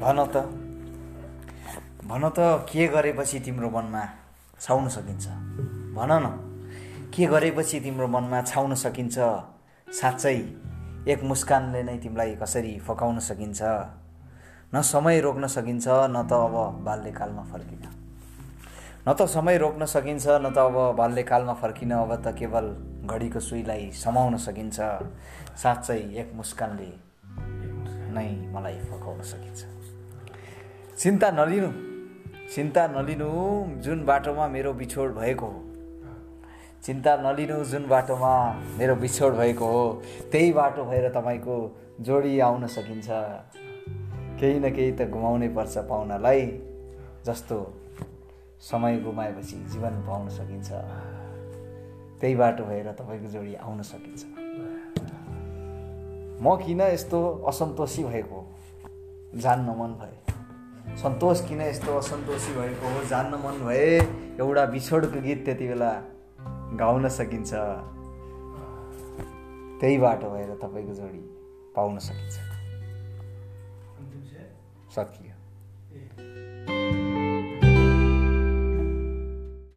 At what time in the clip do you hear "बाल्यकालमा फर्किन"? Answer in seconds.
16.84-17.86, 20.98-21.90